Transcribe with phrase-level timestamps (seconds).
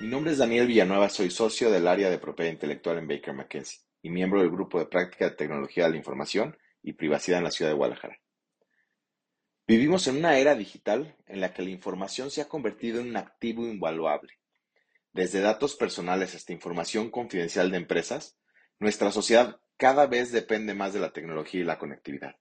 [0.00, 3.80] Mi nombre es Daniel Villanueva, soy socio del área de propiedad intelectual en Baker McKenzie
[4.00, 7.50] y miembro del grupo de práctica de tecnología de la información y privacidad en la
[7.50, 8.18] ciudad de Guadalajara.
[9.66, 13.18] Vivimos en una era digital en la que la información se ha convertido en un
[13.18, 14.38] activo invaluable.
[15.12, 18.38] Desde datos personales hasta información confidencial de empresas,
[18.78, 22.36] nuestra sociedad cada vez depende más de la tecnología y la conectividad.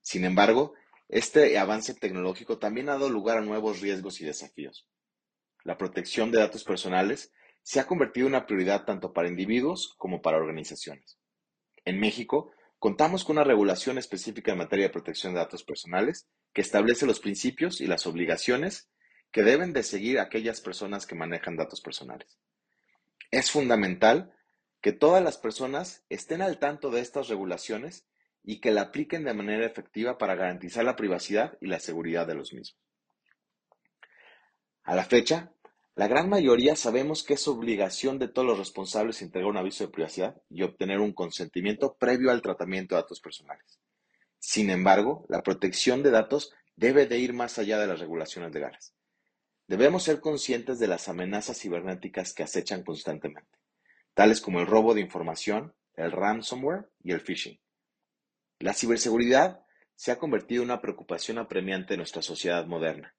[0.00, 0.74] Sin embargo,
[1.12, 4.88] este avance tecnológico también ha dado lugar a nuevos riesgos y desafíos.
[5.62, 7.30] La protección de datos personales
[7.62, 11.18] se ha convertido en una prioridad tanto para individuos como para organizaciones.
[11.84, 16.62] En México, contamos con una regulación específica en materia de protección de datos personales que
[16.62, 18.88] establece los principios y las obligaciones
[19.30, 22.38] que deben de seguir aquellas personas que manejan datos personales.
[23.30, 24.34] Es fundamental
[24.80, 28.06] que todas las personas estén al tanto de estas regulaciones
[28.44, 32.34] y que la apliquen de manera efectiva para garantizar la privacidad y la seguridad de
[32.34, 32.78] los mismos.
[34.84, 35.52] A la fecha,
[35.94, 39.92] la gran mayoría sabemos que es obligación de todos los responsables entregar un aviso de
[39.92, 43.78] privacidad y obtener un consentimiento previo al tratamiento de datos personales.
[44.38, 48.94] Sin embargo, la protección de datos debe de ir más allá de las regulaciones legales.
[49.68, 53.58] Debemos ser conscientes de las amenazas cibernéticas que acechan constantemente,
[54.14, 57.60] tales como el robo de información, el ransomware y el phishing.
[58.62, 63.16] La ciberseguridad se ha convertido en una preocupación apremiante en nuestra sociedad moderna,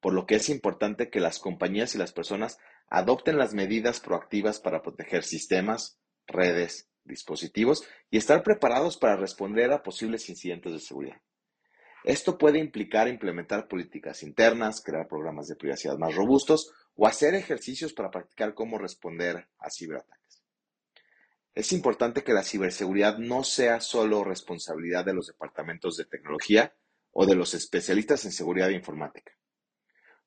[0.00, 4.58] por lo que es importante que las compañías y las personas adopten las medidas proactivas
[4.58, 11.22] para proteger sistemas, redes, dispositivos y estar preparados para responder a posibles incidentes de seguridad.
[12.02, 17.92] Esto puede implicar implementar políticas internas, crear programas de privacidad más robustos o hacer ejercicios
[17.92, 20.21] para practicar cómo responder a ciberataques.
[21.54, 26.74] Es importante que la ciberseguridad no sea solo responsabilidad de los departamentos de tecnología
[27.10, 29.32] o de los especialistas en seguridad informática.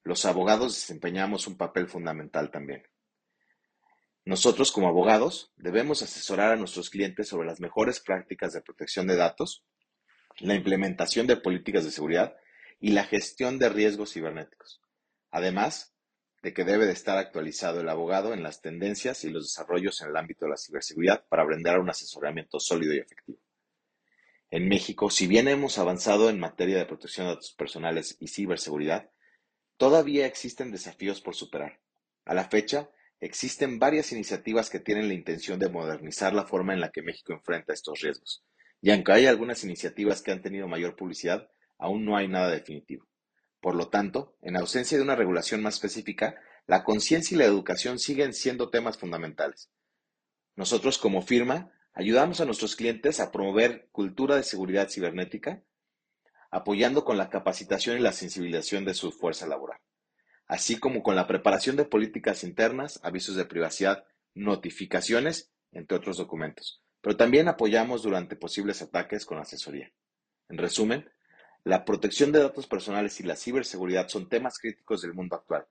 [0.03, 2.83] Los abogados desempeñamos un papel fundamental también.
[4.23, 9.15] Nosotros como abogados debemos asesorar a nuestros clientes sobre las mejores prácticas de protección de
[9.15, 9.65] datos,
[10.39, 12.35] la implementación de políticas de seguridad
[12.79, 14.79] y la gestión de riesgos cibernéticos.
[15.31, 15.94] Además
[16.45, 20.09] de que debe de estar actualizado el abogado en las tendencias y los desarrollos en
[20.09, 23.39] el ámbito de la ciberseguridad para brindar un asesoramiento sólido y efectivo.
[24.51, 29.09] En México, si bien hemos avanzado en materia de protección de datos personales y ciberseguridad,
[29.77, 31.79] todavía existen desafíos por superar.
[32.25, 32.91] A la fecha,
[33.21, 37.31] Existen varias iniciativas que tienen la intención de modernizar la forma en la que México
[37.33, 38.43] enfrenta estos riesgos,
[38.81, 43.07] y aunque hay algunas iniciativas que han tenido mayor publicidad, aún no hay nada definitivo.
[43.65, 47.97] Por lo tanto, en ausencia de una regulación más específica, la conciencia y la educación
[47.97, 49.71] siguen siendo temas fundamentales.
[50.55, 55.63] Nosotros como firma ayudamos a nuestros clientes a promover cultura de seguridad cibernética,
[56.51, 59.79] apoyando con la capacitación y la sensibilización de su fuerza laboral
[60.45, 64.05] así como con la preparación de políticas internas, avisos de privacidad,
[64.35, 66.83] notificaciones, entre otros documentos.
[67.01, 69.91] Pero también apoyamos durante posibles ataques con asesoría.
[70.49, 71.09] En resumen,
[71.65, 75.65] la protección de datos personales y la ciberseguridad son temas críticos del mundo actual.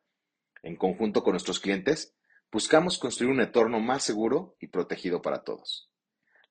[0.62, 2.14] En conjunto con nuestros clientes,
[2.50, 5.88] buscamos construir un entorno más seguro y protegido para todos.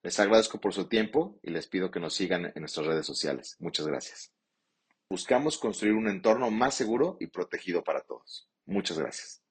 [0.01, 3.57] Les agradezco por su tiempo y les pido que nos sigan en nuestras redes sociales.
[3.59, 4.33] Muchas gracias.
[5.09, 8.49] Buscamos construir un entorno más seguro y protegido para todos.
[8.65, 9.43] Muchas gracias.